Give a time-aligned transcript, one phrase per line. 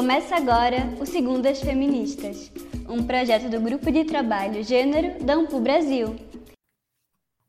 [0.00, 2.50] Começa agora o Segundas Feministas,
[2.88, 6.16] um projeto do Grupo de Trabalho Gênero da Ampu Brasil.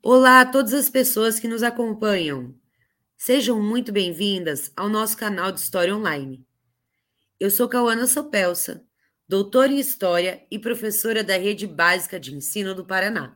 [0.03, 2.53] Olá a todas as pessoas que nos acompanham.
[3.15, 6.45] Sejam muito bem-vindas ao nosso canal de História Online.
[7.39, 8.83] Eu sou Cauana Sopelsa,
[9.25, 13.33] doutora em História e professora da Rede Básica de Ensino do Paraná.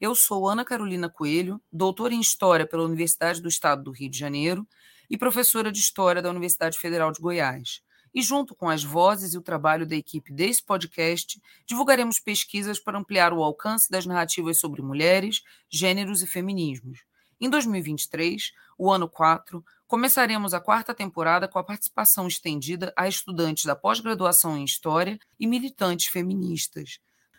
[0.00, 4.16] Eu sou Ana Carolina Coelho, doutora em História pela Universidade do Estado do Rio de
[4.16, 4.64] Janeiro
[5.10, 7.82] e professora de História da Universidade Federal de Goiás
[8.18, 12.98] e, junto com as vozes e o trabalho da equipe desse podcast, divulgaremos pesquisas para
[12.98, 17.04] ampliar o alcance das narrativas sobre mulheres, gêneros e feminismos.
[17.40, 23.66] Em 2023, o ano 4, começaremos a quarta temporada com a participação estendida a estudantes
[23.66, 26.98] da pós-graduação em História e militantes feministas.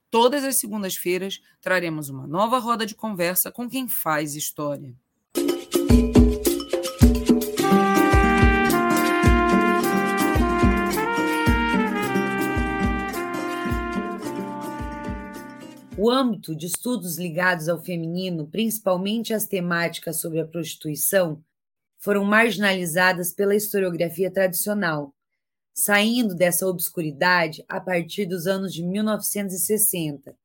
[0.10, 4.96] Todas as segundas-feiras traremos uma nova roda de conversa com quem faz história.
[16.02, 21.44] O âmbito de estudos ligados ao feminino, principalmente as temáticas sobre a prostituição,
[21.98, 25.14] foram marginalizadas pela historiografia tradicional,
[25.74, 30.38] saindo dessa obscuridade a partir dos anos de 1960,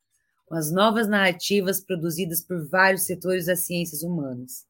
[0.45, 4.67] com as novas narrativas produzidas por vários setores das ciências humanas.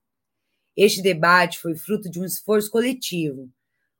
[0.76, 3.50] Este debate foi fruto de um esforço coletivo,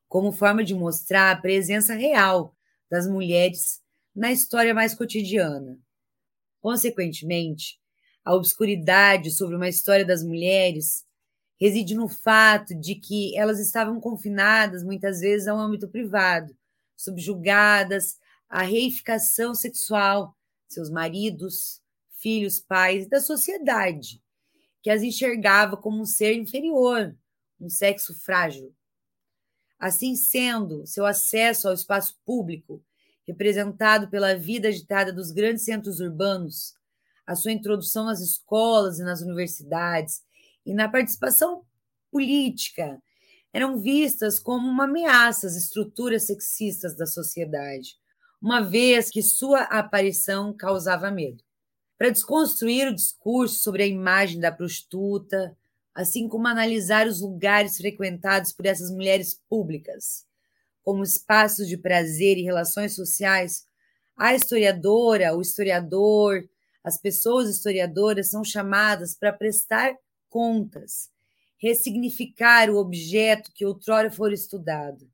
[0.07, 2.55] como forma de mostrar a presença real
[2.91, 3.81] das mulheres
[4.15, 5.83] na história mais cotidiana.
[6.65, 7.79] Consequentemente,
[8.25, 11.05] a obscuridade sobre uma história das mulheres
[11.61, 16.57] reside no fato de que elas estavam confinadas muitas vezes a um âmbito privado,
[16.97, 20.35] subjugadas à reificação sexual
[20.67, 24.23] seus maridos, filhos, pais da sociedade,
[24.83, 27.15] que as enxergava como um ser inferior,
[27.61, 28.75] um sexo frágil.
[29.79, 32.83] Assim sendo, seu acesso ao espaço público
[33.27, 36.75] representado pela vida agitada dos grandes centros urbanos,
[37.27, 40.23] a sua introdução nas escolas e nas universidades
[40.65, 41.65] e na participação
[42.11, 43.03] política
[43.53, 47.97] eram vistas como uma ameaça às estruturas sexistas da sociedade,
[48.43, 51.43] uma vez que sua aparição causava medo.
[51.97, 55.57] Para desconstruir o discurso sobre a imagem da prostituta,
[55.95, 60.27] assim como analisar os lugares frequentados por essas mulheres públicas,
[60.85, 63.67] como espaços de prazer e relações sociais,
[64.17, 66.47] a historiadora, o historiador,
[66.85, 69.97] as pessoas historiadoras são chamadas para prestar
[70.29, 71.11] contas,
[71.57, 75.11] ressignificar o objeto que outrora for estudado.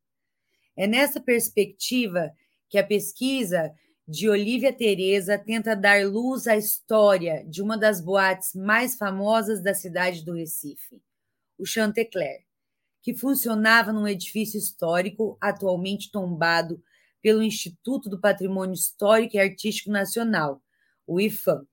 [0.77, 2.33] É nessa perspectiva
[2.69, 3.73] que a pesquisa
[4.09, 9.73] de Olivia Teresa tenta dar luz à história de uma das boates mais famosas da
[9.73, 11.01] cidade do Recife,
[11.57, 12.50] o Chantecler
[13.03, 16.83] que funcionava num edifício histórico atualmente tombado
[17.23, 20.63] pelo Instituto do Patrimônio Histórico e Artístico Nacional,
[21.07, 21.67] o IFAM.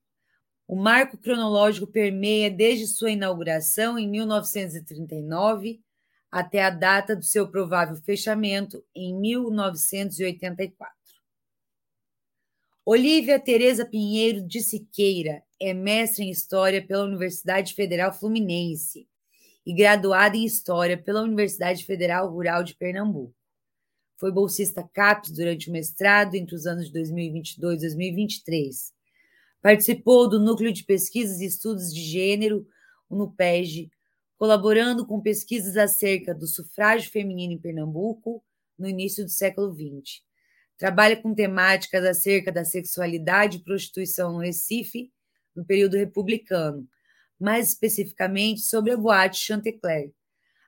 [0.66, 5.80] O marco cronológico permeia desde sua inauguração em 1939
[6.30, 10.94] até a data do seu provável fechamento em 1984.
[12.84, 19.07] Olívia Tereza Pinheiro de Siqueira é mestre em História pela Universidade Federal Fluminense
[19.68, 23.34] e graduada em História pela Universidade Federal Rural de Pernambuco.
[24.16, 28.94] Foi bolsista CAPES durante o mestrado entre os anos de 2022 e 2023.
[29.60, 32.66] Participou do Núcleo de Pesquisas e Estudos de Gênero,
[33.10, 33.90] o NUPEG,
[34.38, 38.42] colaborando com pesquisas acerca do sufrágio feminino em Pernambuco
[38.78, 40.22] no início do século XX.
[40.78, 45.12] Trabalha com temáticas acerca da sexualidade e prostituição no Recife
[45.54, 46.88] no período republicano,
[47.38, 50.12] mais especificamente sobre a boate Chantecler,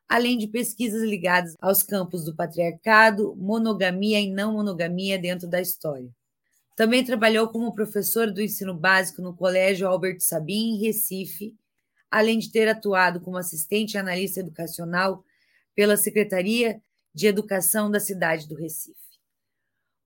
[0.08, 6.10] além de pesquisas ligadas aos campos do patriarcado, monogamia e não monogamia dentro da história.
[6.76, 11.54] Também trabalhou como professor do ensino básico no Colégio Albert Sabin, em Recife,
[12.10, 15.24] além de ter atuado como assistente analista educacional
[15.74, 16.80] pela Secretaria
[17.14, 18.98] de Educação da cidade do Recife.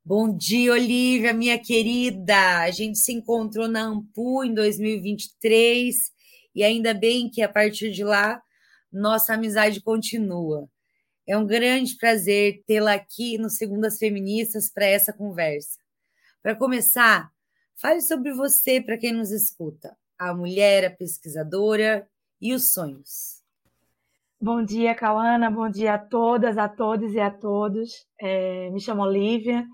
[0.04, 2.60] Bom dia, Olivia, minha querida!
[2.60, 6.13] A gente se encontrou na Ampu em 2023
[6.54, 8.42] e ainda bem que a partir de lá
[8.92, 10.68] nossa amizade continua.
[11.26, 15.80] É um grande prazer tê-la aqui no Segundas Feministas para essa conversa.
[16.42, 17.30] Para começar,
[17.74, 22.06] fale sobre você para quem nos escuta, a mulher, a pesquisadora
[22.40, 23.42] e os sonhos.
[24.38, 25.50] Bom dia, Cauana.
[25.50, 28.06] Bom dia a todas, a todos e a todos.
[28.20, 29.66] É, me chamo Olivia,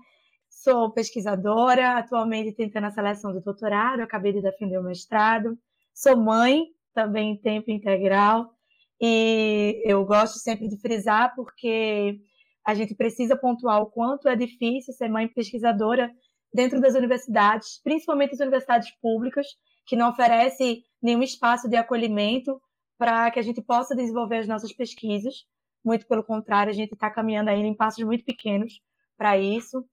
[0.49, 5.59] sou pesquisadora, atualmente tentando a seleção do doutorado, acabei de defender o mestrado.
[5.93, 8.53] Sou mãe, também em tempo integral,
[8.99, 12.19] e eu gosto sempre de frisar porque
[12.65, 16.11] a gente precisa pontuar o quanto é difícil ser mãe pesquisadora
[16.53, 19.47] dentro das universidades, principalmente as universidades públicas,
[19.85, 22.61] que não oferecem nenhum espaço de acolhimento
[22.97, 25.45] para que a gente possa desenvolver as nossas pesquisas.
[25.83, 28.79] Muito pelo contrário, a gente está caminhando ainda em passos muito pequenos
[29.17, 29.83] para isso.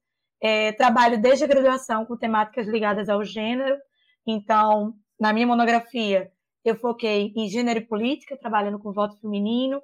[0.41, 3.79] É, trabalho desde a graduação com temáticas ligadas ao gênero.
[4.27, 6.31] Então, na minha monografia,
[6.65, 9.81] eu foquei em gênero e política, trabalhando com voto feminino.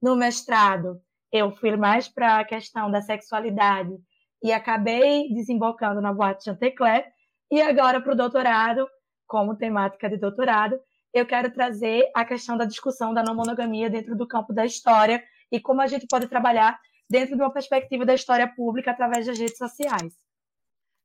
[0.00, 1.00] No mestrado,
[1.32, 3.96] eu fui mais para a questão da sexualidade
[4.42, 7.06] e acabei desembocando na Boate Chantecler.
[7.50, 8.86] E agora, para o doutorado,
[9.26, 10.78] como temática de doutorado,
[11.12, 15.22] eu quero trazer a questão da discussão da não monogamia dentro do campo da história
[15.50, 16.78] e como a gente pode trabalhar
[17.08, 20.12] dentro de uma perspectiva da história pública através das redes sociais.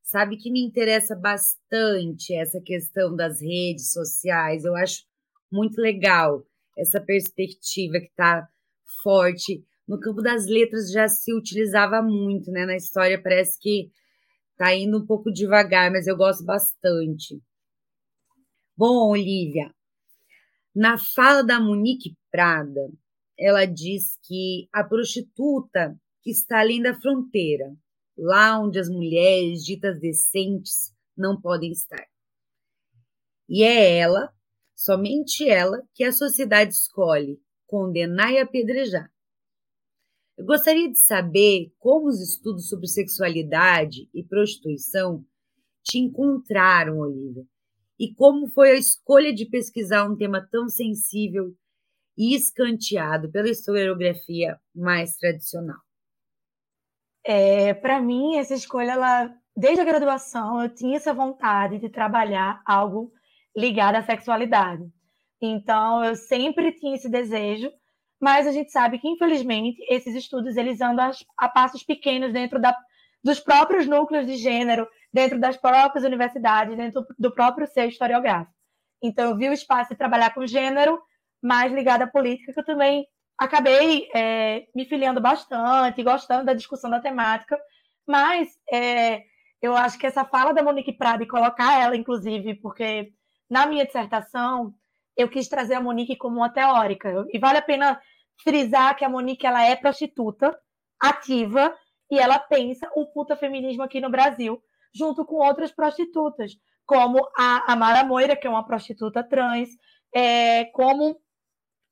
[0.04, 4.66] Sabe que me interessa bastante essa questão das redes sociais.
[4.66, 5.04] Eu acho
[5.52, 6.44] muito legal
[6.78, 8.48] essa perspectiva que está
[9.04, 9.64] forte.
[9.88, 12.66] No campo das letras já se utilizava muito, né?
[12.66, 13.90] Na história parece que
[14.52, 17.42] está indo um pouco devagar, mas eu gosto bastante.
[18.78, 19.74] Bom, Olivia,
[20.74, 22.90] na fala da Monique Prada,
[23.38, 27.76] ela diz que a prostituta que está além da fronteira,
[28.18, 32.06] lá onde as mulheres ditas decentes não podem estar.
[33.48, 34.34] E é ela,
[34.76, 39.12] somente ela, que a sociedade escolhe condenar e apedrejar.
[40.38, 45.26] Eu gostaria de saber como os estudos sobre sexualidade e prostituição
[45.84, 47.46] te encontraram, Olivia,
[48.00, 51.56] e como foi a escolha de pesquisar um tema tão sensível
[52.18, 55.80] e escanteado pela historiografia mais tradicional?
[57.24, 62.62] É, Para mim, essa escolha, ela, desde a graduação, eu tinha essa vontade de trabalhar
[62.66, 63.12] algo
[63.56, 64.84] ligado à sexualidade.
[65.42, 67.72] Então, eu sempre tinha esse desejo,
[68.20, 71.12] mas a gente sabe que, infelizmente, esses estudos eles andam a,
[71.46, 72.76] a passos pequenos dentro da,
[73.24, 78.54] dos próprios núcleos de gênero, dentro das próprias universidades, dentro do próprio ser historiográfico.
[79.02, 81.02] Então, eu vi o espaço de trabalhar com gênero
[81.42, 83.06] mais ligada à política, que eu também
[83.42, 87.60] acabei é, me filiando bastante, gostando da discussão da temática,
[88.08, 89.24] mas é,
[89.60, 93.12] eu acho que essa fala da Monique Prada e colocar ela, inclusive, porque
[93.50, 94.76] na minha dissertação
[95.18, 98.00] eu quis trazer a Monique como uma teórica, e vale a pena
[98.44, 100.56] frisar que a Monique ela é prostituta,
[101.02, 101.76] ativa,
[102.12, 104.62] e ela pensa o puta feminismo aqui no Brasil,
[104.94, 106.52] junto com outras prostitutas,
[106.86, 109.70] como a Amara Moira, que é uma prostituta trans,
[110.14, 111.20] é, como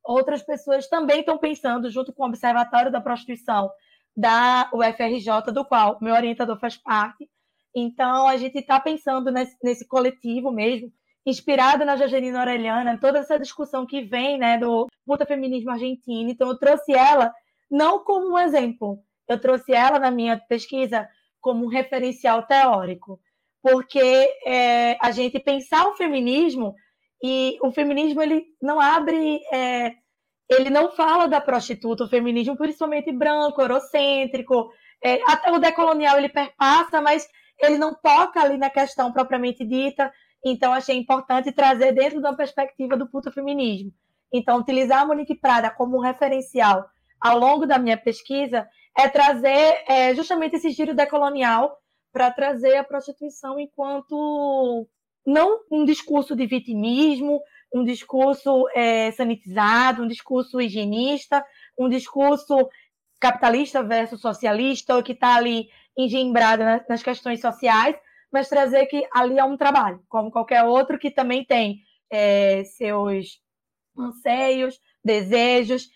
[0.04, 3.70] outras pessoas também estão pensando, junto com o Observatório da Prostituição
[4.16, 7.30] da UFRJ, do qual meu orientador faz parte.
[7.76, 10.92] Então, a gente está pensando nesse, nesse, coletivo mesmo,
[11.26, 16.30] inspirado na Jajanina Orelhana, toda essa discussão que vem né, do puta feminismo argentino.
[16.30, 17.34] Então, eu trouxe ela
[17.70, 21.08] não como um exemplo, eu trouxe ela na minha pesquisa
[21.40, 23.20] como um referencial teórico,
[23.62, 26.74] porque é, a gente pensar o feminismo
[27.24, 29.94] e o feminismo ele não abre, é,
[30.50, 34.72] ele não fala da prostituta, o feminismo principalmente branco, eurocêntrico,
[35.04, 37.28] é, até o decolonial ele perpassa, mas
[37.62, 40.12] ele não toca ali na questão propriamente dita.
[40.44, 43.92] Então achei importante trazer dentro da perspectiva do puto feminismo.
[44.34, 46.86] Então utilizar a Monique Prada como um referencial
[47.20, 51.78] ao longo da minha pesquisa é trazer é, justamente esse giro decolonial
[52.12, 54.88] para trazer a prostituição enquanto
[55.26, 57.42] não um discurso de vitimismo,
[57.74, 61.46] um discurso é, sanitizado, um discurso higienista,
[61.78, 62.70] um discurso
[63.20, 67.96] capitalista versus socialista, ou que está ali engembrado nas questões sociais,
[68.32, 73.42] mas trazer que ali é um trabalho, como qualquer outro que também tem é, seus
[73.98, 75.90] anseios, desejos,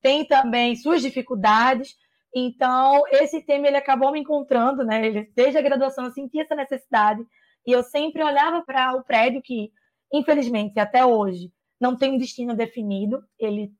[0.00, 1.96] tem também suas dificuldades.
[2.34, 5.06] Então, esse tema ele acabou me encontrando, né?
[5.06, 7.24] Ele, desde a graduação eu senti essa necessidade
[7.66, 9.70] e eu sempre olhava para o prédio que,
[10.12, 13.22] infelizmente, até hoje, não tem um destino definido.
[13.38, 13.72] Ele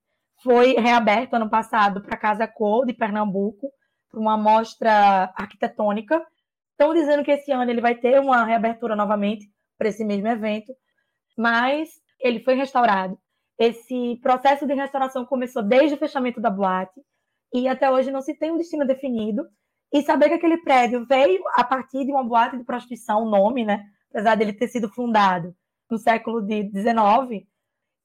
[0.42, 3.70] foi reaberto ano passado para a Casa Cor, de Pernambuco,
[4.10, 6.24] para uma mostra arquitetônica.
[6.70, 9.48] Estão dizendo que esse ano ele vai ter uma reabertura novamente
[9.78, 10.72] para esse mesmo evento,
[11.36, 11.88] mas
[12.20, 13.18] ele foi restaurado.
[13.58, 17.00] Esse processo de restauração começou desde o fechamento da boate
[17.52, 19.46] e até hoje não se tem um destino definido.
[19.92, 23.64] E saber que aquele prédio veio a partir de uma boate de prostituição, o nome,
[23.64, 23.84] né?
[24.10, 25.54] Apesar dele ter sido fundado
[25.90, 27.46] no século XIX,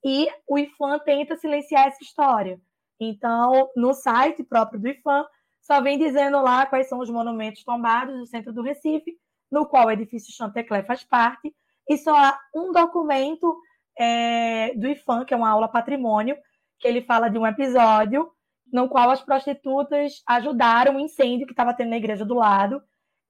[0.04, 2.60] e o IFAM tenta silenciar essa história.
[3.00, 5.26] Então, no site próprio do IFAM,
[5.62, 9.18] só vem dizendo lá quais são os monumentos tombados do centro do Recife,
[9.52, 11.54] no qual o edifício Chantecler faz parte,
[11.88, 13.60] e só há um documento
[13.98, 16.38] é, do IFAM, que é uma aula patrimônio,
[16.80, 18.32] que ele fala de um episódio
[18.72, 22.82] no qual as prostitutas ajudaram o incêndio que estava tendo na igreja do lado.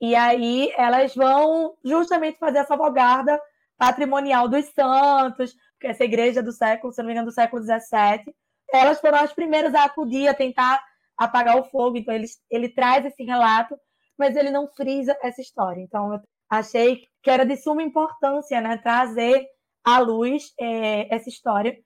[0.01, 3.39] E aí elas vão justamente fazer a salvaguarda
[3.77, 8.33] patrimonial dos santos, porque essa igreja do século, se não me engano, do século XVII,
[8.71, 10.83] elas foram as primeiras a acudir, a tentar
[11.17, 11.97] apagar o fogo.
[11.97, 13.77] Então ele, ele traz esse relato,
[14.17, 15.81] mas ele não frisa essa história.
[15.81, 19.45] Então eu achei que era de suma importância né, trazer
[19.83, 21.77] à luz é, essa história.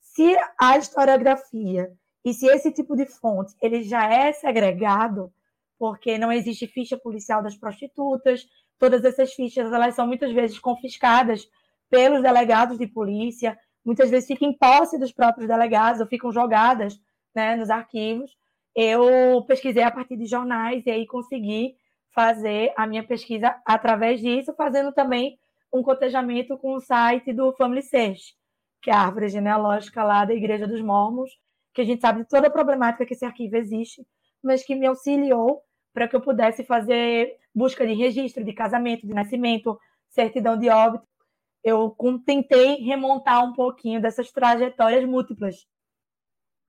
[0.00, 1.90] Se a historiografia
[2.24, 5.32] e se esse tipo de fonte ele já é segregado,
[5.78, 8.46] porque não existe ficha policial das prostitutas,
[8.78, 11.48] todas essas fichas elas são muitas vezes confiscadas
[11.90, 16.98] pelos delegados de polícia, muitas vezes ficam em posse dos próprios delegados ou ficam jogadas
[17.34, 18.36] né, nos arquivos.
[18.74, 21.76] Eu pesquisei a partir de jornais e aí consegui
[22.14, 25.38] fazer a minha pesquisa através disso, fazendo também
[25.72, 28.34] um cotejamento com o site do Family Search,
[28.82, 31.30] que é a árvore genealógica lá da Igreja dos Mormons,
[31.72, 34.06] que a gente sabe de toda a problemática que esse arquivo existe,
[34.42, 35.62] mas que me auxiliou
[35.92, 41.06] para que eu pudesse fazer busca de registro de casamento, de nascimento, certidão de óbito.
[41.62, 45.66] Eu tentei remontar um pouquinho dessas trajetórias múltiplas.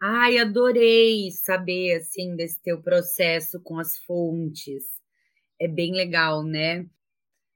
[0.02, 4.84] Ai, adorei saber assim desse teu processo com as fontes.
[5.60, 6.86] É bem legal, né?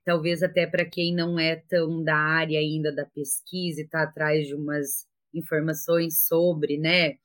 [0.06, 4.48] Talvez até para quem não é tão da área ainda da pesquisa e está atrás
[4.48, 7.18] de umas informações sobre, né?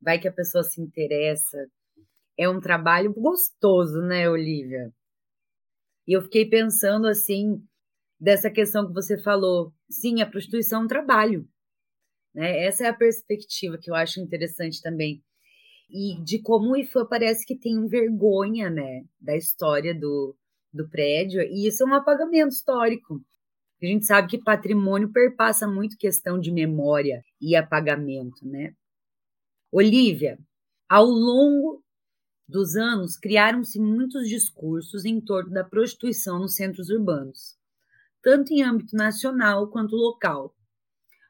[0.00, 1.58] Vai que a pessoa se interessa.
[2.38, 4.92] É um trabalho gostoso, né, Olivia?
[6.06, 7.62] E eu fiquei pensando assim,
[8.18, 9.72] dessa questão que você falou.
[9.90, 11.48] Sim, a prostituição é um trabalho.
[12.34, 12.64] Né?
[12.64, 15.22] Essa é a perspectiva que eu acho interessante também.
[15.88, 20.36] E de como o IFAM parece que tem vergonha né, da história do,
[20.72, 23.20] do prédio, e isso é um apagamento histórico.
[23.82, 28.72] A gente sabe que patrimônio perpassa muito questão de memória e apagamento, né?
[29.70, 30.38] Olivia,
[30.88, 31.82] ao longo
[32.48, 37.58] dos anos, criaram-se muitos discursos em torno da prostituição nos centros urbanos,
[38.22, 40.54] tanto em âmbito nacional quanto local.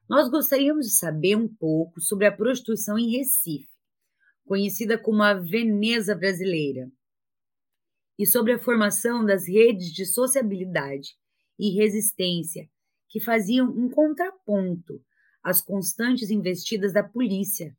[0.09, 3.73] Nós gostaríamos de saber um pouco sobre a prostituição em Recife,
[4.45, 6.90] conhecida como a Veneza brasileira,
[8.19, 11.16] e sobre a formação das redes de sociabilidade
[11.59, 12.69] e resistência
[13.09, 15.02] que faziam um contraponto
[15.43, 17.76] às constantes investidas da polícia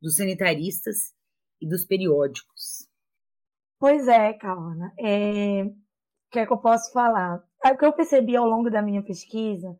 [0.00, 1.12] dos sanitaristas
[1.60, 2.88] e dos periódicos.
[3.78, 4.92] Pois é, Calana.
[4.98, 5.64] É...
[5.64, 7.42] O que é que eu posso falar?
[7.64, 9.76] O que eu percebi ao longo da minha pesquisa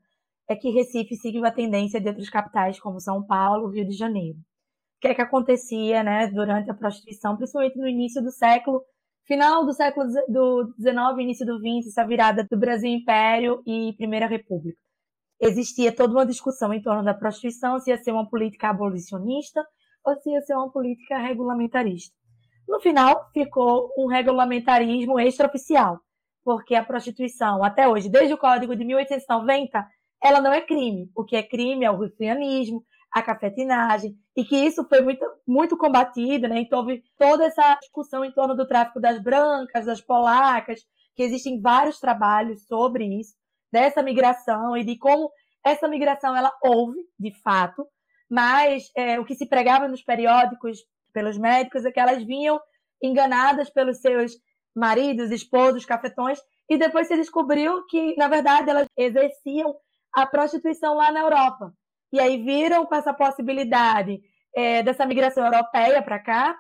[0.49, 4.39] é que Recife seguiu a tendência de outras capitais como São Paulo, Rio de Janeiro.
[4.39, 8.85] O que é que acontecia né, durante a prostituição, principalmente no início do século,
[9.25, 14.27] final do século do 19, início do 20, essa virada do Brasil Império e Primeira
[14.27, 14.79] República.
[15.41, 19.65] Existia toda uma discussão em torno da prostituição, se ia ser uma política abolicionista
[20.05, 22.15] ou se ia ser uma política regulamentarista.
[22.69, 26.01] No final, ficou um regulamentarismo extraoficial,
[26.45, 29.87] porque a prostituição, até hoje, desde o Código de 1890,
[30.23, 31.11] ela não é crime.
[31.17, 35.77] O que é crime é o rufrianismo, a cafetinagem, e que isso foi muito, muito
[35.77, 36.61] combatido, né?
[36.61, 40.81] Então, houve toda essa discussão em torno do tráfico das brancas, das polacas,
[41.17, 43.35] que existem vários trabalhos sobre isso,
[43.73, 45.31] dessa migração e de como
[45.65, 47.87] essa migração ela houve, de fato,
[48.31, 50.79] mas é, o que se pregava nos periódicos
[51.13, 52.61] pelos médicos é que elas vinham
[53.03, 54.33] enganadas pelos seus
[54.75, 59.75] maridos, esposos, cafetões, e depois se descobriu que, na verdade, elas exerciam
[60.15, 61.75] a prostituição lá na Europa.
[62.13, 64.21] E aí viram com essa possibilidade
[64.55, 66.57] é, dessa migração europeia para cá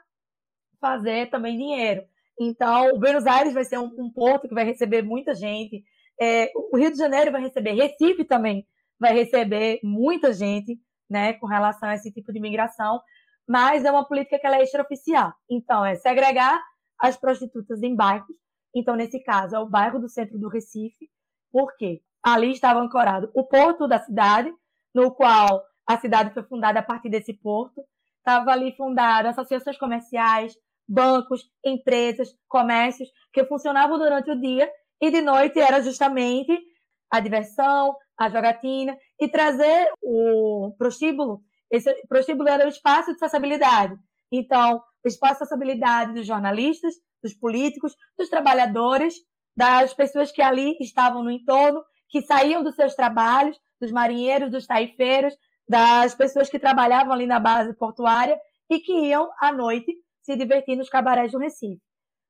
[0.81, 2.03] fazer também dinheiro.
[2.41, 5.85] Então, o Buenos Aires vai ser um, um porto que vai receber muita gente.
[6.21, 8.67] É, o Rio de Janeiro vai receber, Recife também
[8.99, 10.79] vai receber muita gente
[11.11, 13.01] né, com relação a esse tipo de migração,
[13.49, 15.33] mas é uma política que ela é extraoficial.
[15.51, 16.63] Então, é segregar
[16.99, 18.37] as prostitutas em bairros.
[18.75, 21.11] Então, nesse caso, é o bairro do centro do Recife,
[21.51, 24.53] porque ali estava ancorado o porto da cidade,
[24.95, 27.83] no qual a cidade foi fundada a partir desse porto.
[28.19, 30.55] Estava ali fundado associações comerciais,
[30.87, 36.53] bancos, empresas, comércios, que funcionavam durante o dia e de noite era justamente
[37.11, 41.43] a diversão, a jogatina e trazer o prostíbulo.
[41.71, 43.97] Esse prostíbulo era o espaço de sociabilidade.
[44.33, 49.15] Então, o espaço de sociabilidade dos jornalistas, dos políticos, dos trabalhadores,
[49.57, 54.67] das pessoas que ali estavam no entorno, que saíam dos seus trabalhos, dos marinheiros, dos
[54.67, 55.35] taifeiros,
[55.69, 60.77] das pessoas que trabalhavam ali na base portuária e que iam à noite se divertir
[60.77, 61.81] nos cabarés do Recife.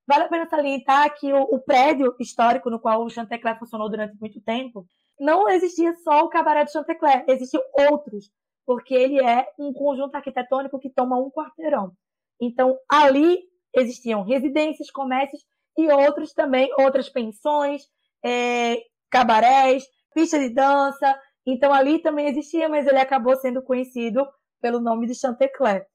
[0.06, 4.18] Vale a pena salientar que o, o prédio histórico no qual o Chantecler funcionou durante
[4.18, 4.86] muito tempo
[5.20, 8.30] não existia só o Cabaré de Chantecler, existiam outros,
[8.64, 11.92] porque ele é um conjunto arquitetônico que toma um quarteirão.
[12.40, 13.42] Então, ali
[13.76, 15.44] existiam residências, comércios
[15.76, 17.82] e outros também, outras pensões,
[18.24, 18.78] é,
[19.10, 19.84] cabarés,
[20.14, 21.20] pista de dança.
[21.46, 24.26] Então, ali também existia, mas ele acabou sendo conhecido
[24.60, 25.86] pelo nome de Chantecler.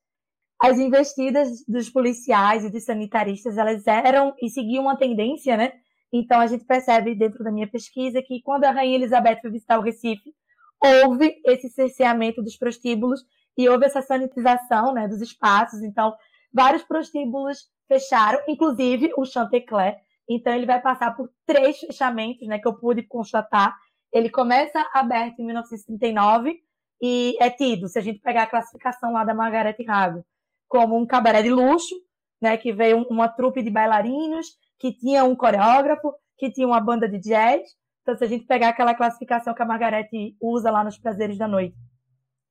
[0.61, 5.73] As investidas dos policiais e dos sanitaristas, elas eram e seguiam uma tendência, né?
[6.13, 9.77] Então, a gente percebe dentro da minha pesquisa que quando a Rainha Elizabeth foi visitar
[9.77, 10.33] o Recife,
[10.81, 13.21] houve esse cerceamento dos prostíbulos
[13.57, 15.81] e houve essa sanitização né, dos espaços.
[15.81, 16.13] Então,
[16.53, 19.97] vários prostíbulos fecharam, inclusive o Chantecler.
[20.29, 23.75] Então, ele vai passar por três fechamentos, né, que eu pude constatar.
[24.11, 26.59] Ele começa aberto em 1939
[27.01, 30.25] e é tido, se a gente pegar a classificação lá da Margaret Rago,
[30.67, 31.93] como um cabaré de luxo,
[32.41, 34.47] né, que veio uma trupe de bailarinos,
[34.79, 37.61] que tinha um coreógrafo, que tinha uma banda de jazz.
[38.01, 40.09] Então, se a gente pegar aquela classificação que a Margaret
[40.41, 41.75] usa lá nos Prazeres da Noite,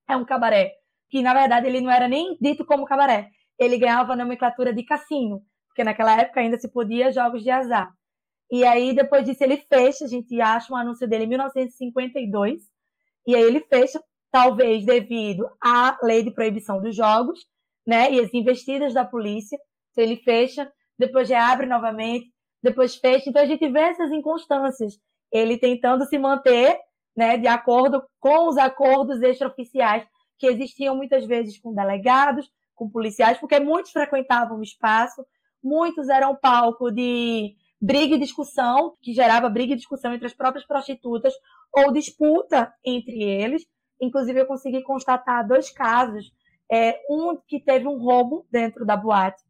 [0.09, 0.73] é um cabaré
[1.09, 3.31] que, na verdade, ele não era nem dito como cabaré.
[3.59, 7.89] Ele ganhava a nomenclatura de cassino, porque naquela época ainda se podia jogos de azar.
[8.51, 12.63] E aí, depois disso, ele fecha, a gente acha um anúncio dele em 1952,
[13.27, 17.47] e aí ele fecha, talvez devido à lei de proibição dos jogos,
[17.87, 19.59] né, e as investidas da polícia.
[19.93, 22.33] Então, ele fecha, depois já abre novamente,
[22.63, 23.29] depois fecha.
[23.29, 24.99] Então, a gente vê essas inconstâncias.
[25.33, 26.79] Ele tentando se manter
[27.17, 30.07] né, de acordo com os acordos extraoficiais
[30.39, 35.25] que existiam muitas vezes com delegados, com policiais, porque muitos frequentavam o espaço,
[35.63, 40.67] muitos eram palco de briga e discussão, que gerava briga e discussão entre as próprias
[40.67, 41.33] prostitutas
[41.73, 43.65] ou disputa entre eles.
[44.01, 46.33] Inclusive, eu consegui constatar dois casos.
[46.73, 49.43] É, um que teve um roubo dentro da boate.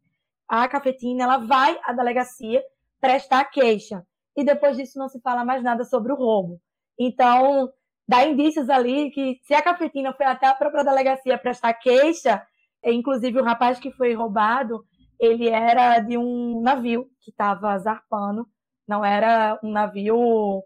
[0.47, 2.63] A cafetina ela vai à delegacia
[2.99, 4.05] prestar queixa.
[4.35, 6.59] E depois disso não se fala mais nada sobre o roubo.
[6.99, 7.71] Então,
[8.07, 12.45] dá indícios ali que se a cafetina foi até a própria delegacia prestar queixa,
[12.83, 14.83] é, inclusive o rapaz que foi roubado,
[15.19, 18.47] ele era de um navio que estava zarpando,
[18.87, 20.63] não era um navio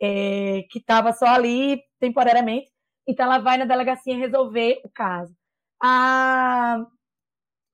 [0.00, 2.70] é, que estava só ali temporariamente.
[3.06, 5.34] Então ela vai na delegacia resolver o caso.
[5.82, 6.84] A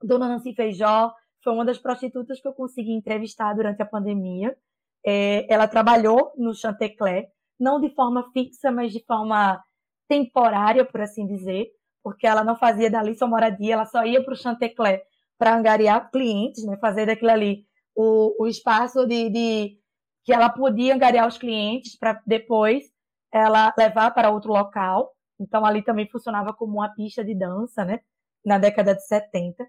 [0.03, 4.57] dona Nancy Feijó foi uma das prostitutas que eu consegui entrevistar durante a pandemia.
[5.05, 9.63] É, ela trabalhou no Chantecler, não de forma fixa, mas de forma
[10.09, 11.69] temporária, por assim dizer,
[12.03, 15.03] porque ela não fazia dali sua moradia, ela só ia para o Chantecler
[15.37, 19.79] para angariar clientes, né, fazer daquilo ali o, o espaço de, de
[20.25, 22.85] que ela podia angariar os clientes para depois
[23.33, 25.13] ela levar para outro local.
[25.39, 28.01] Então ali também funcionava como uma pista de dança, né,
[28.45, 29.65] na década de 70.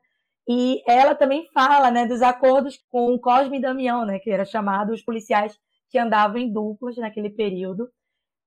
[0.51, 4.43] E ela também fala, né, dos acordos com o Cosme e Damião, né, que era
[4.43, 5.55] chamado os policiais
[5.91, 7.87] que andavam em duplas naquele período.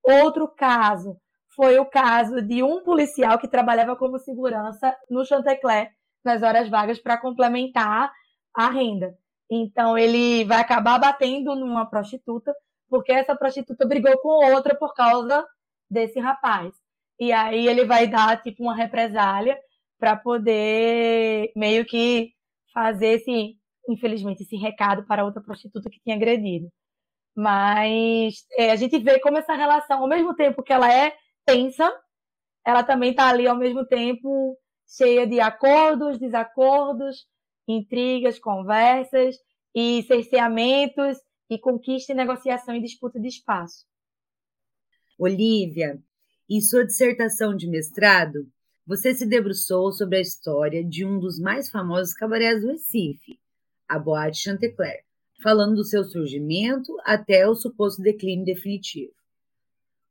[0.03, 1.17] Outro caso
[1.55, 5.91] foi o caso de um policial que trabalhava como segurança no Chantecler
[6.25, 8.13] nas horas vagas para complementar
[8.53, 9.17] a renda.
[9.49, 12.53] Então ele vai acabar batendo numa prostituta
[12.89, 15.47] porque essa prostituta brigou com outra por causa
[15.89, 16.75] desse rapaz.
[17.21, 19.57] E aí ele vai dar tipo uma represália
[20.03, 22.33] para poder meio que
[22.75, 23.57] fazer esse,
[23.89, 26.69] infelizmente, esse recado para outra prostituta que tinha agredido.
[27.37, 31.89] Mas é, a gente vê como essa relação, ao mesmo tempo que ela é tensa,
[32.67, 34.59] ela também está ali ao mesmo tempo
[34.99, 37.25] cheia de acordos, desacordos,
[37.69, 39.37] intrigas, conversas
[39.73, 41.17] e cerceamentos
[41.49, 43.87] e conquista e negociação e disputa de espaço.
[45.17, 46.03] Olivia,
[46.51, 48.51] em sua dissertação de mestrado,
[48.87, 53.39] você se debruçou sobre a história de um dos mais famosos cabarés do Recife,
[53.89, 55.05] a Boate Chantecler
[55.43, 59.13] falando do seu surgimento até o suposto declínio definitivo.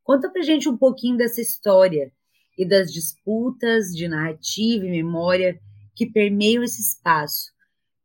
[0.04, 2.12] Conta pra gente um pouquinho dessa história
[2.58, 5.60] e das disputas de narrativa e memória
[5.96, 7.52] que permeiam esse espaço,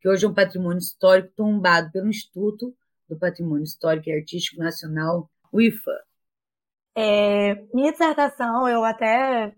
[0.00, 2.74] que hoje é um patrimônio histórico tombado pelo Instituto
[3.08, 5.92] do Patrimônio Histórico e Artístico Nacional, o IFA.
[6.94, 9.54] É, minha dissertação, eu até,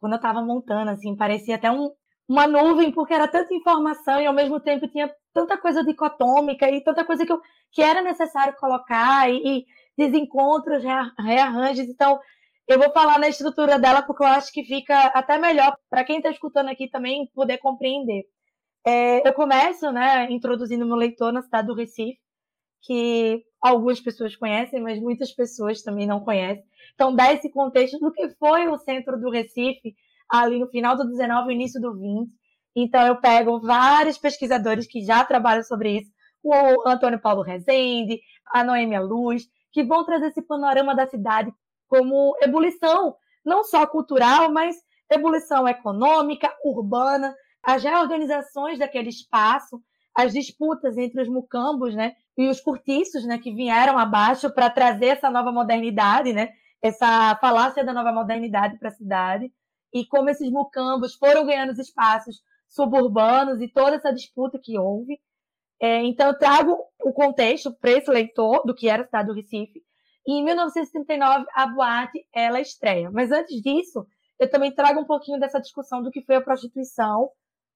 [0.00, 1.90] quando eu estava montando, assim, parecia até um,
[2.28, 6.82] uma nuvem, porque era tanta informação e ao mesmo tempo tinha tanta coisa dicotômica e
[6.82, 7.40] tanta coisa que, eu,
[7.72, 10.82] que era necessário colocar e, e desencontros,
[11.18, 11.88] rearranjos.
[11.88, 12.20] Então,
[12.68, 16.18] eu vou falar na estrutura dela porque eu acho que fica até melhor para quem
[16.18, 18.24] está escutando aqui também poder compreender.
[18.86, 22.18] É, eu começo, né, introduzindo meu leitor na cidade do Recife,
[22.82, 26.64] que algumas pessoas conhecem, mas muitas pessoas também não conhecem.
[26.94, 29.94] Então, dá esse contexto do que foi o centro do Recife
[30.28, 32.30] ali no final do 19 e início do 20.
[32.76, 38.62] Então, eu pego vários pesquisadores que já trabalham sobre isso, o Antônio Paulo Rezende, a
[38.62, 41.52] Noêmia Luz, que vão trazer esse panorama da cidade
[41.88, 44.76] como ebulição, não só cultural, mas
[45.10, 47.34] ebulição econômica, urbana.
[47.62, 49.82] as reorganizações daquele espaço,
[50.14, 55.06] as disputas entre os mucambos, né, e os cortiços, né, que vieram abaixo para trazer
[55.06, 59.52] essa nova modernidade, né, essa falácia da nova modernidade para a cidade,
[59.92, 65.18] e como esses mucambos foram ganhando os espaços suburbanos e toda essa disputa que houve.
[65.80, 69.34] É, então, eu trago o contexto para esse leitor do que era a cidade do
[69.34, 69.82] Recife.
[70.26, 73.10] E em 1939, a boate ela estreia.
[73.10, 74.06] Mas antes disso,
[74.38, 77.30] eu também trago um pouquinho dessa discussão do que foi a prostituição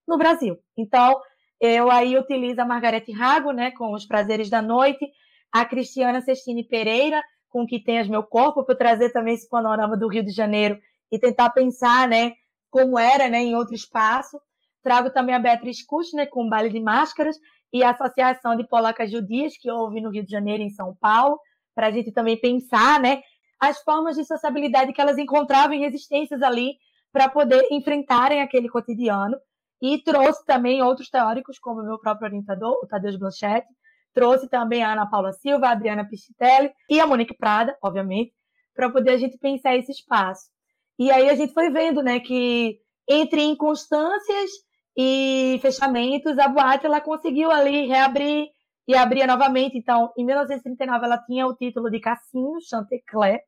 [0.07, 0.59] no Brasil.
[0.77, 1.21] Então,
[1.63, 5.07] eu aí utilizo a Margarete Rago, né, com Os Prazeres da Noite,
[5.53, 10.09] a Cristiana Sestini Pereira, com Que Tenhas Meu Corpo, para trazer também esse panorama do
[10.09, 10.77] Rio de Janeiro
[11.13, 12.33] e tentar pensar, né,
[12.69, 14.41] como era, né, em outro espaço.
[14.83, 17.37] Trago também a Beatriz Kushner com Baile de Máscaras
[17.73, 20.97] e a Associação de Polacas Judias, que houve no Rio de Janeiro e em São
[21.01, 21.39] Paulo,
[21.77, 23.23] para a gente também pensar, né,
[23.61, 26.75] as formas de sociabilidade que elas encontravam em resistências ali
[27.13, 29.37] para poder enfrentarem aquele cotidiano.
[29.83, 33.67] E trouxe também outros teóricos, como o meu próprio orientador, o Tadeusz Blanchett,
[34.15, 38.33] trouxe também a Ana Paula Silva, a Adriana Pichitelli e a Monique Prada, obviamente,
[38.75, 40.51] para poder a gente pensar esse espaço.
[40.99, 44.51] E aí a gente foi vendo, né, que entre inconstâncias
[44.97, 48.47] e fechamentos, a boate ela conseguiu ali reabrir
[48.87, 49.77] e abrir novamente.
[49.77, 53.41] Então, em 1939 ela tinha o título de Cassino Chantecler,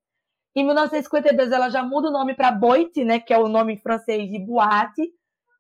[0.56, 4.30] em 1952, ela já muda o nome para Boite, né, que é o nome francês
[4.30, 5.02] de boate,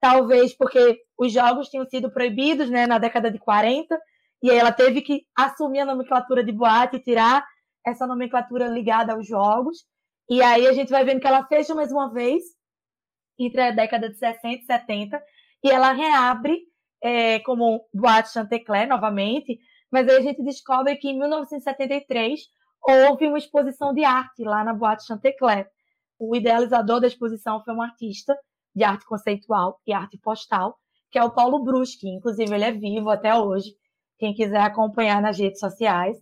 [0.04, 3.98] talvez porque os jogos tinham sido proibidos né, na década de 40,
[4.42, 7.42] e aí ela teve que assumir a nomenclatura de boate e tirar
[7.86, 9.78] essa nomenclatura ligada aos jogos.
[10.28, 12.42] E aí a gente vai vendo que ela fecha mais uma vez,
[13.38, 15.22] entre a década de 60 e 70,
[15.64, 16.58] e ela reabre
[17.02, 19.58] é, como Boate Chantecler novamente,
[19.90, 22.40] mas aí a gente descobre que em 1973
[22.82, 25.66] houve uma exposição de arte lá na Boate Chantecler.
[26.18, 28.36] O idealizador da exposição foi um artista
[28.74, 30.76] de arte conceitual e arte postal,
[31.10, 32.08] que é o Paulo Bruschi.
[32.08, 33.70] Inclusive, ele é vivo até hoje.
[34.18, 36.16] Quem quiser acompanhar nas redes sociais.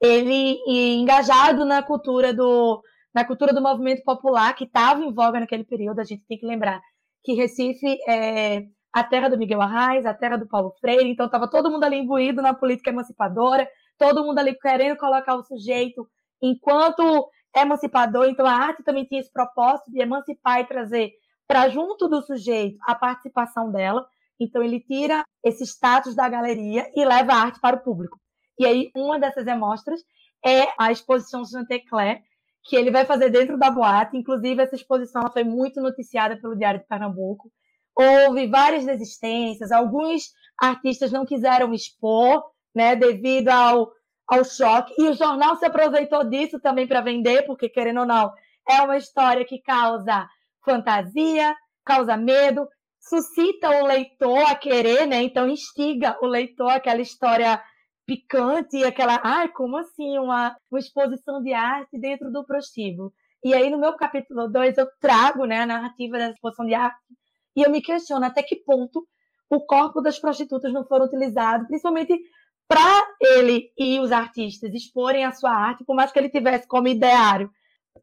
[0.00, 2.82] Ele engajado na cultura do
[3.14, 6.00] na cultura do movimento popular que estava em voga naquele período.
[6.00, 6.82] A gente tem que lembrar
[7.24, 11.10] que Recife é a terra do Miguel Arraes, a terra do Paulo Freire.
[11.10, 13.66] Então estava todo mundo ali imbuído na política emancipadora
[13.98, 16.06] todo mundo ali querendo colocar o sujeito
[16.42, 18.26] enquanto emancipador.
[18.26, 21.10] Então, a arte também tinha esse propósito de emancipar e trazer
[21.46, 24.06] para junto do sujeito a participação dela.
[24.38, 28.18] Então, ele tira esse status da galeria e leva a arte para o público.
[28.58, 30.00] E aí, uma dessas amostras
[30.44, 32.20] é a exposição Chantecler,
[32.64, 34.16] que ele vai fazer dentro da boate.
[34.16, 37.50] Inclusive, essa exposição foi muito noticiada pelo Diário de Pernambuco.
[37.94, 43.90] Houve várias resistências, alguns artistas não quiseram expor, né, devido ao,
[44.28, 44.94] ao choque.
[44.98, 48.30] E o jornal se aproveitou disso também para vender, porque, querendo ou não,
[48.68, 50.28] é uma história que causa
[50.66, 55.22] fantasia, causa medo, suscita o leitor a querer, né?
[55.22, 57.62] Então instiga o leitor aquela história
[58.04, 63.12] picante, aquela, ai, como assim uma, uma exposição de arte dentro do prostíbulo?
[63.44, 66.98] E aí no meu capítulo 2 eu trago, né, a narrativa da exposição de arte
[67.54, 69.06] e eu me questiono até que ponto
[69.48, 72.18] o corpo das prostitutas não foram utilizados, principalmente
[72.68, 76.88] para ele e os artistas exporem a sua arte, por mais que ele tivesse como
[76.88, 77.48] ideário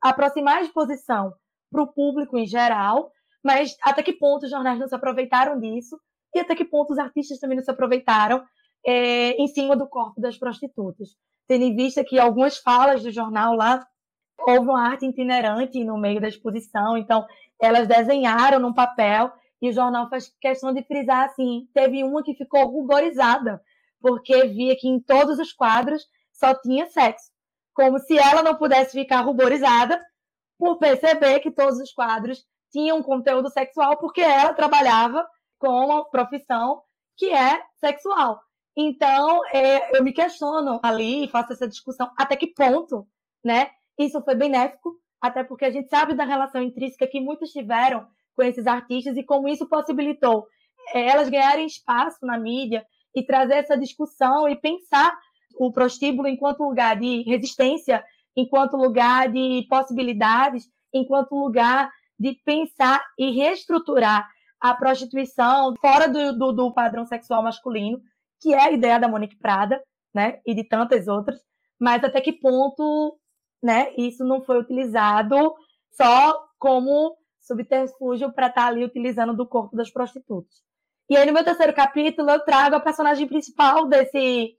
[0.01, 1.33] aproximar a exposição
[1.73, 3.11] para o público em geral,
[3.43, 5.99] mas até que ponto os jornais não se aproveitaram disso
[6.33, 8.43] e até que ponto os artistas também não se aproveitaram
[8.85, 11.09] é, em cima do corpo das prostitutas.
[11.47, 13.85] Tendo em vista que algumas falas do jornal lá
[14.39, 17.25] houve uma arte itinerante no meio da exposição, então
[17.61, 19.31] elas desenharam num papel
[19.61, 23.61] e o jornal faz questão de frisar assim, teve uma que ficou ruborizada
[24.01, 27.31] porque via que em todos os quadros só tinha sexo.
[27.73, 29.99] Como se ela não pudesse ficar ruborizada
[30.63, 35.27] por perceber que todos os quadros tinham conteúdo sexual, porque ela trabalhava
[35.59, 36.81] com uma profissão
[37.17, 38.39] que é sexual.
[38.73, 43.05] Então, é, eu me questiono ali e faço essa discussão até que ponto,
[43.43, 43.71] né?
[43.99, 48.41] Isso foi benéfico, até porque a gente sabe da relação intrínseca que muitos tiveram com
[48.41, 50.47] esses artistas e como isso possibilitou
[50.93, 55.13] é, elas ganharem espaço na mídia e trazer essa discussão e pensar
[55.59, 58.01] o prostíbulo enquanto lugar de resistência,
[58.35, 66.51] enquanto lugar de possibilidades, enquanto lugar de pensar e reestruturar a prostituição fora do, do,
[66.53, 67.99] do padrão sexual masculino,
[68.39, 69.81] que é a ideia da Monique Prada,
[70.13, 71.39] né, e de tantas outras,
[71.79, 73.17] mas até que ponto,
[73.61, 75.53] né, isso não foi utilizado
[75.91, 80.61] só como subterfúgio para estar tá ali utilizando do corpo das prostitutas.
[81.09, 84.55] E aí, no meu terceiro capítulo, eu trago a personagem principal desse,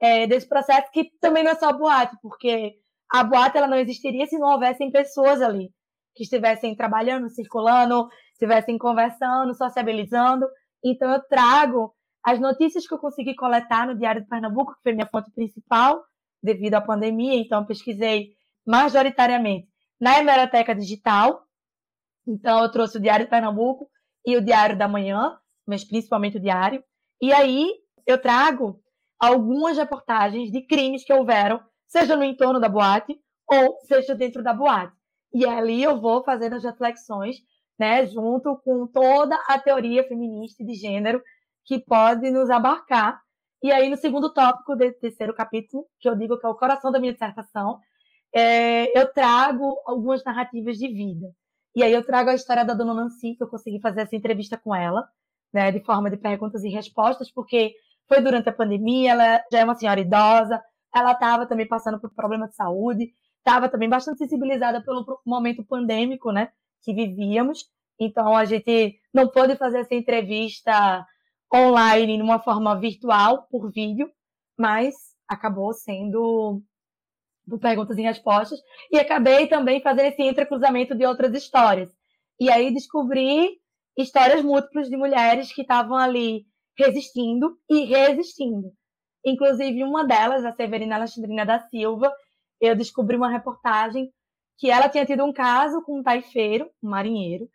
[0.00, 2.74] é, desse processo, que também não é só boate, porque
[3.14, 5.70] a boate ela não existiria se não houvessem pessoas ali
[6.16, 10.44] que estivessem trabalhando, circulando, estivessem conversando, sociabilizando.
[10.84, 14.94] Então, eu trago as notícias que eu consegui coletar no Diário de Pernambuco, que foi
[14.94, 16.02] minha fonte principal
[16.42, 17.34] devido à pandemia.
[17.34, 18.30] Então, pesquisei
[18.66, 19.68] majoritariamente
[20.00, 21.44] na hemeroteca digital.
[22.26, 23.88] Então, eu trouxe o Diário de Pernambuco
[24.26, 26.82] e o Diário da Manhã, mas principalmente o Diário.
[27.22, 27.70] E aí,
[28.04, 28.80] eu trago
[29.20, 31.60] algumas reportagens de crimes que houveram,
[31.94, 34.92] seja no entorno da boate ou seja dentro da boate.
[35.32, 37.36] E ali eu vou fazendo as reflexões,
[37.78, 41.22] né, junto com toda a teoria feminista de gênero
[41.64, 43.20] que pode nos abarcar.
[43.62, 46.90] E aí, no segundo tópico desse terceiro capítulo, que eu digo que é o coração
[46.90, 47.78] da minha dissertação,
[48.34, 51.28] é, eu trago algumas narrativas de vida.
[51.76, 54.58] E aí eu trago a história da dona Nancy, que eu consegui fazer essa entrevista
[54.58, 55.08] com ela,
[55.52, 57.72] né, de forma de perguntas e respostas, porque
[58.08, 60.60] foi durante a pandemia, ela já é uma senhora idosa,
[60.94, 66.30] ela estava também passando por problema de saúde, estava também bastante sensibilizada pelo momento pandêmico,
[66.30, 66.52] né,
[66.82, 67.64] que vivíamos.
[67.98, 71.06] Então a gente não pôde fazer essa entrevista
[71.52, 74.10] online numa forma virtual por vídeo,
[74.58, 74.94] mas
[75.28, 76.62] acabou sendo
[77.48, 78.58] por perguntas e respostas
[78.90, 81.90] e acabei também fazendo esse entrecruzamento de outras histórias.
[82.40, 83.60] E aí descobri
[83.96, 88.72] histórias múltiplas de mulheres que estavam ali resistindo e resistindo.
[89.24, 92.12] Inclusive, uma delas, a Severina Alexandrina da Silva,
[92.60, 94.12] eu descobri uma reportagem
[94.58, 97.48] que ela tinha tido um caso com um taifeiro, um marinheiro,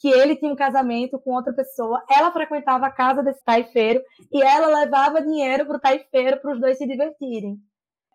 [0.00, 4.02] que ele tinha um casamento com outra pessoa, ela frequentava a casa desse taifeiro
[4.32, 7.58] e ela levava dinheiro para o taifeiro para os dois se divertirem.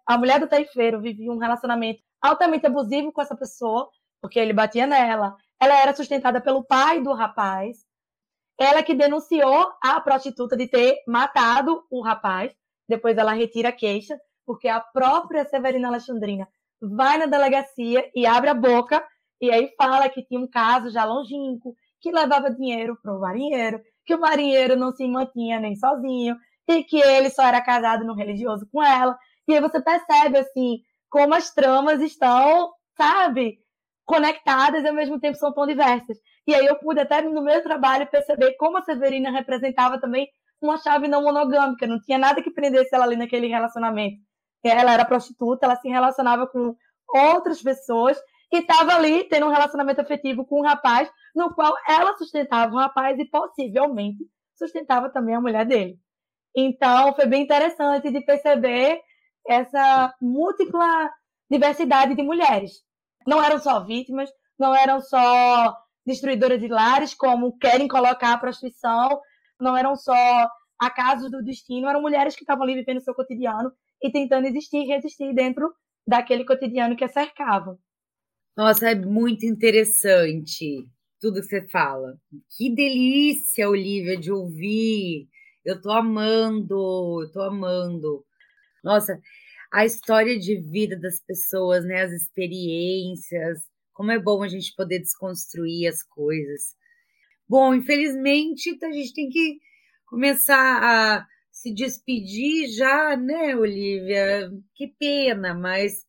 [0.06, 3.88] A mulher do taifeiro vivia um relacionamento altamente abusivo com essa pessoa,
[4.20, 5.36] porque ele batia nela.
[5.62, 7.78] Ela era sustentada pelo pai do rapaz,
[8.60, 12.52] ela que denunciou a prostituta de ter matado o rapaz.
[12.88, 16.48] Depois ela retira a queixa, porque a própria Severina Alexandrina
[16.82, 19.04] vai na delegacia e abre a boca
[19.41, 23.82] e aí fala que tinha um caso já longínquo, que levava dinheiro para o marinheiro,
[24.06, 26.36] que o marinheiro não se mantinha nem sozinho
[26.67, 29.17] e que ele só era casado no religioso com ela.
[29.48, 33.60] E aí você percebe assim como as tramas estão, sabe,
[34.06, 36.17] conectadas e ao mesmo tempo são tão diversas.
[36.48, 40.28] E aí eu pude até no meu trabalho perceber como a Severina representava também
[40.62, 44.18] uma chave não monogâmica, não tinha nada que prendesse ela ali naquele relacionamento.
[44.63, 46.76] Ela era prostituta, ela se relacionava com
[47.08, 48.18] outras pessoas
[48.52, 52.78] e estava ali tendo um relacionamento afetivo com um rapaz, no qual ela sustentava o
[52.78, 56.00] rapaz e possivelmente sustentava também a mulher dele.
[56.56, 59.02] Então foi bem interessante de perceber
[59.48, 61.10] essa múltipla
[61.50, 62.72] diversidade de mulheres.
[63.28, 69.20] Não eram só vítimas, não eram só destruidoras de lares, como querem colocar a prostituição,
[69.60, 70.13] não eram só
[70.80, 74.78] acasos do destino, eram mulheres que estavam ali vivendo o seu cotidiano e tentando existir
[74.78, 75.74] e resistir dentro
[76.08, 77.78] daquele cotidiano que a cercava.
[78.56, 80.86] Nossa, é muito interessante
[81.20, 82.18] tudo que você fala.
[82.56, 85.28] Que delícia, Olivia, de ouvir.
[85.63, 88.24] Eu tô amando, eu tô amando.
[88.84, 89.20] Nossa,
[89.74, 93.60] a história de vida das pessoas, né, as experiências,
[93.94, 96.76] como é bom a gente poder desconstruir as coisas.
[97.47, 99.60] Bom, infelizmente a gente tem que
[100.05, 104.49] começar a se despedir já, né, Olivia?
[104.75, 106.05] Que pena, mas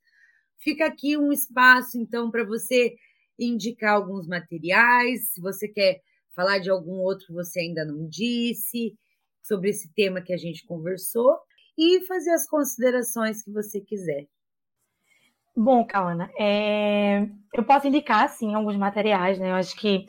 [0.59, 2.95] fica aqui um espaço então para você
[3.39, 6.01] indicar alguns materiais, se você quer
[6.35, 8.95] falar de algum outro que você ainda não disse,
[9.43, 11.39] sobre esse tema que a gente conversou
[11.79, 14.27] e fazer as considerações que você quiser.
[15.55, 17.27] Bom, Kawana, é...
[17.55, 19.51] eu posso indicar, sim, alguns materiais, né?
[19.51, 20.07] Eu acho que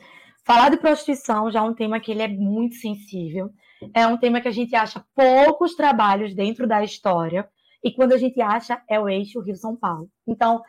[0.48, 3.50] falar de prostituição já é um tema que ele é muito sensível.
[3.94, 7.46] É um tema que a gente acha poucos trabalhos dentro da história.
[7.84, 10.08] E quando a gente acha, é o eixo Rio-São Paulo.
[10.26, 10.62] Então,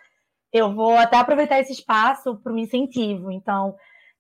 [0.51, 3.31] eu vou até aproveitar esse espaço para um incentivo.
[3.31, 3.73] Então,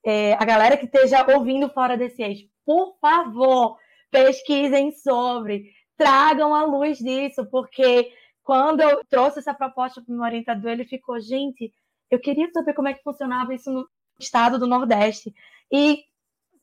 [0.05, 3.77] é, a galera que esteja ouvindo fora desse eixo, por favor,
[4.09, 10.25] pesquisem sobre, tragam a luz disso, porque quando eu trouxe essa proposta para o meu
[10.25, 11.73] orientador, ele ficou, gente,
[12.09, 13.85] eu queria saber como é que funcionava isso no
[14.19, 15.33] estado do Nordeste.
[15.71, 16.03] E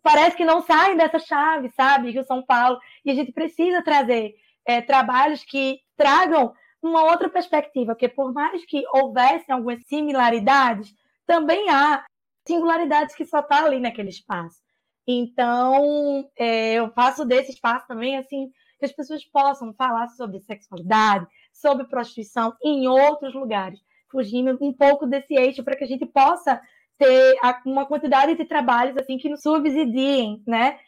[0.03, 2.11] parece que não sai dessa chave, sabe?
[2.11, 2.79] Rio São Paulo.
[3.05, 8.65] E a gente precisa trazer é, trabalhos que tragam uma outra perspectiva, porque por mais
[8.65, 10.95] que houvessem algumas similaridades,
[11.27, 12.05] também há
[12.47, 14.61] singularidades que só estão tá ali naquele espaço.
[15.07, 21.27] Então, é, eu faço desse espaço também, assim, que as pessoas possam falar sobre sexualidade,
[21.53, 26.61] sobre prostituição em outros lugares, fugindo um pouco desse eixo para que a gente possa
[26.99, 30.79] ter uma quantidade de trabalhos assim que nos subsidiem, né?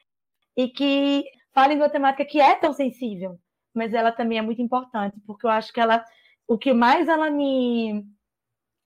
[0.57, 3.39] E que falem de uma temática que é tão sensível,
[3.75, 6.05] mas ela também é muito importante, porque eu acho que ela
[6.47, 8.05] o que mais ela me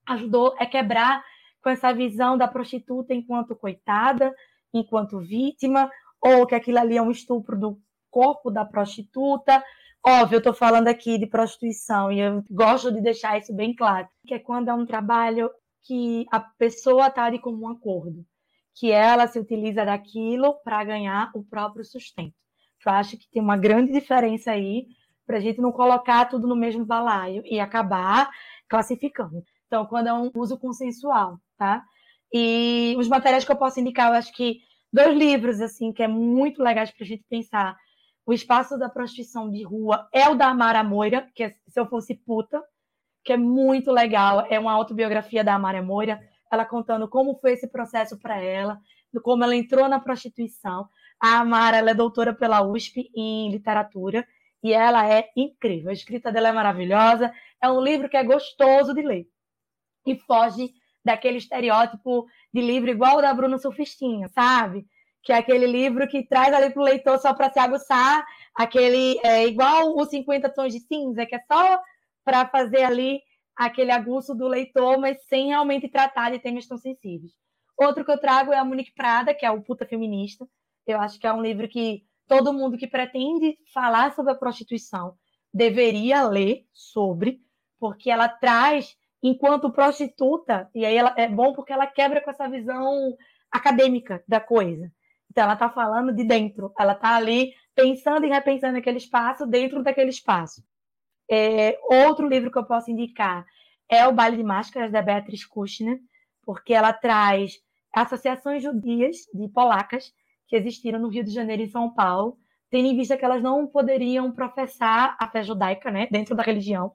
[0.09, 1.23] ajudou é quebrar
[1.63, 4.35] com essa visão da prostituta enquanto coitada,
[4.75, 5.89] enquanto vítima,
[6.21, 7.81] ou que aquilo ali é um estupro do
[8.11, 9.63] corpo da prostituta.
[10.05, 14.09] Óbvio, eu estou falando aqui de prostituição e eu gosto de deixar isso bem claro,
[14.27, 15.49] que é quando é um trabalho
[15.83, 18.25] que a pessoa está de comum acordo,
[18.75, 22.35] que ela se utiliza daquilo para ganhar o próprio sustento.
[22.85, 24.87] Eu acho que tem uma grande diferença aí
[25.27, 28.31] para a gente não colocar tudo no mesmo balaio e acabar
[28.69, 29.43] classificando.
[29.67, 31.85] Então, quando é um uso consensual, tá?
[32.33, 34.61] E os materiais que eu posso indicar, eu acho que
[34.93, 37.77] dois livros, assim, que é muito legais para a gente pensar.
[38.25, 41.87] O Espaço da Prostituição de Rua é o da Amara Moira, que é Se Eu
[41.87, 42.63] Fosse Puta,
[43.25, 44.47] que é muito legal.
[44.51, 48.79] É uma autobiografia da Amara Moira, ela contando como foi esse processo para ela,
[49.23, 50.89] como ela entrou na prostituição.
[51.21, 54.27] A Amara ela é doutora pela USP em literatura
[54.63, 55.91] e ela é incrível.
[55.91, 57.33] A escrita dela é maravilhosa.
[57.61, 59.27] É um livro que é gostoso de ler
[60.07, 60.73] e foge
[61.05, 64.87] daquele estereótipo de livro igual o da Bruna Surfistinha, sabe?
[65.23, 69.19] Que é aquele livro que traz ali para o leitor só para se aguçar, aquele
[69.25, 71.81] é, igual os 50 tons de cinza, que é só
[72.25, 73.21] para fazer ali
[73.57, 77.33] aquele aguço do leitor, mas sem realmente tratar de temas tão sensíveis.
[77.77, 80.47] Outro que eu trago é a Monique Prada, que é o Puta Feminista.
[80.87, 85.15] Eu acho que é um livro que todo mundo que pretende falar sobre a prostituição
[85.53, 87.41] deveria ler sobre,
[87.79, 92.49] porque ela traz, enquanto prostituta, e aí ela, é bom porque ela quebra com essa
[92.49, 93.15] visão
[93.51, 94.91] acadêmica da coisa.
[95.31, 99.83] Então, ela está falando de dentro, ela está ali pensando e repensando aquele espaço dentro
[99.83, 100.63] daquele espaço.
[101.35, 103.47] É, outro livro que eu posso indicar
[103.89, 105.99] é O Baile de Máscaras, da Beatriz Kushner,
[106.45, 107.55] porque ela traz
[107.91, 110.13] associações judias de polacas
[110.47, 112.37] que existiram no Rio de Janeiro e São Paulo,
[112.71, 116.93] tendo em vista que elas não poderiam professar a fé judaica, né, dentro da religião.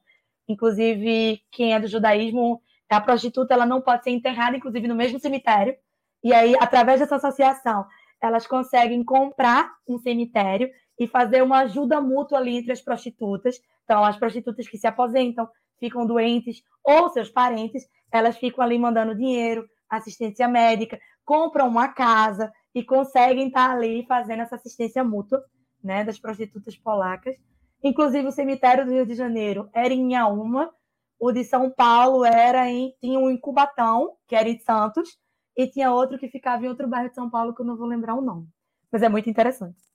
[0.47, 5.19] Inclusive, quem é do judaísmo, a prostituta, ela não pode ser enterrada, inclusive, no mesmo
[5.19, 5.75] cemitério.
[6.23, 7.87] E aí, através dessa associação,
[8.21, 13.59] elas conseguem comprar um cemitério e fazer uma ajuda mútua ali entre as prostitutas.
[13.83, 15.47] Então, as prostitutas que se aposentam,
[15.79, 22.51] ficam doentes, ou seus parentes, elas ficam ali mandando dinheiro, assistência médica, compram uma casa,
[22.77, 25.43] e conseguem estar ali fazendo essa assistência mútua
[25.83, 27.35] né, das prostitutas polacas.
[27.83, 30.71] Inclusive, o cemitério do Rio de Janeiro era em Inhaúma,
[31.19, 32.93] o de São Paulo era em.
[33.01, 35.17] tinha um em Cubatão, que era em Santos,
[35.57, 37.87] e tinha outro que ficava em outro bairro de São Paulo, que eu não vou
[37.87, 38.47] lembrar o nome.
[38.91, 39.86] Mas é muito interessante.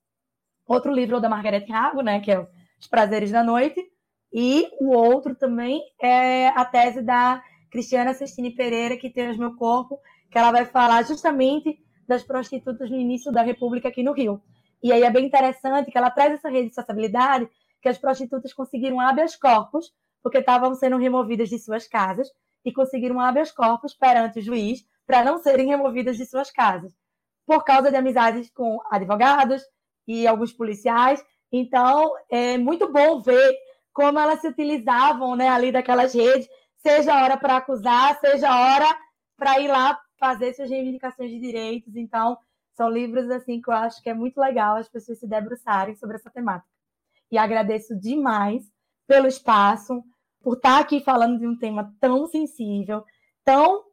[0.66, 2.46] Outro livro é o da Margarete Rago, né, que é
[2.80, 3.80] Os Prazeres da Noite,
[4.32, 9.56] e o outro também é a tese da Cristiana Sestini Pereira, que tem o Meu
[9.56, 14.42] Corpo, que ela vai falar justamente das prostitutas no início da República aqui no Rio.
[14.82, 17.48] E aí é bem interessante que ela traz essa responsabilidade
[17.80, 22.28] que as prostitutas conseguiram habeas corpus, porque estavam sendo removidas de suas casas,
[22.64, 26.92] e conseguiram habeas corpus perante o juiz para não serem removidas de suas casas,
[27.44, 29.62] por causa de amizades com advogados
[30.06, 31.24] e alguns policiais.
[31.50, 33.54] Então, é muito bom ver
[33.92, 38.98] como elas se utilizavam né, ali daquelas redes, seja hora para acusar, seja hora
[39.36, 41.94] para ir lá fazer suas reivindicações de direitos.
[41.96, 42.38] Então,
[42.74, 46.16] são livros assim que eu acho que é muito legal as pessoas se debruçarem sobre
[46.16, 46.68] essa temática.
[47.30, 48.62] E agradeço demais
[49.06, 50.02] pelo espaço,
[50.40, 53.04] por estar aqui falando de um tema tão sensível,
[53.44, 53.84] tão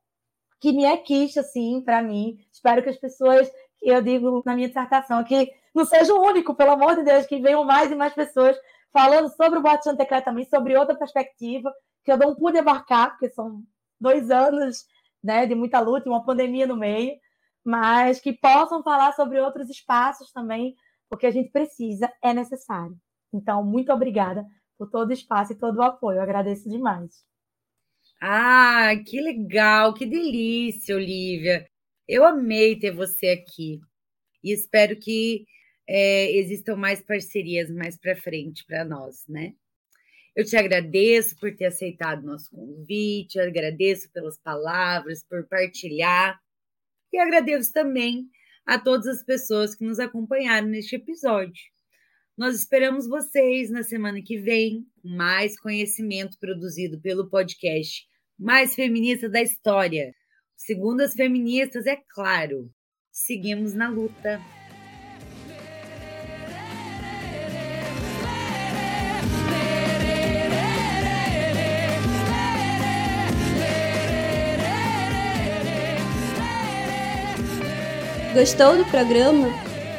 [0.60, 2.38] que me é quiche, assim, para mim.
[2.52, 3.50] Espero que as pessoas,
[3.82, 7.39] eu digo na minha dissertação, que não seja o único, pelo amor de Deus, que
[7.39, 8.58] venham mais e mais pessoas
[8.92, 13.30] falando sobre o Boate Chantecler também, sobre outra perspectiva, que eu não pude abarcar, porque
[13.30, 13.63] são
[14.00, 14.86] dois anos
[15.24, 17.13] né, de muita luta e uma pandemia no meio,
[17.63, 20.76] mas que possam falar sobre outros espaços também,
[21.10, 22.96] porque a gente precisa, é necessário.
[23.34, 24.46] Então, muito obrigada
[24.78, 26.18] por todo o espaço e todo o apoio.
[26.18, 27.24] Eu agradeço demais.
[28.22, 31.65] Ah, que legal, que delícia, Olivia.
[32.08, 33.80] Eu amei ter você aqui
[34.44, 35.46] e espero que
[35.91, 39.55] é, existam mais parcerias mais para frente para nós, né?
[40.36, 46.39] Eu te agradeço por ter aceitado nosso convite, agradeço pelas palavras, por partilhar,
[47.11, 48.28] e agradeço também
[48.68, 51.64] a todas as pessoas que nos acompanharam neste episódio.
[52.38, 58.07] Nós esperamos vocês na semana que vem com mais conhecimento produzido pelo podcast
[58.38, 60.14] mais feminista da história.
[60.55, 62.72] Segundo as feministas, é claro.
[63.11, 64.39] Seguimos na luta.
[78.40, 79.50] Gostou do programa?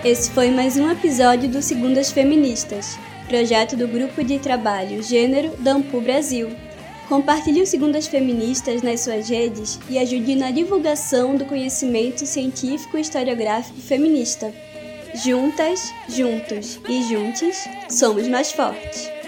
[0.02, 5.72] Esse foi mais um episódio do Segundas Feministas, projeto do Grupo de Trabalho Gênero da
[5.72, 6.48] Ampu Brasil.
[7.06, 13.02] Compartilhe o Segundas Feministas nas suas redes e ajude na divulgação do conhecimento científico e
[13.02, 14.50] historiográfico feminista.
[15.22, 19.19] Juntas, juntos e juntos, somos mais fortes.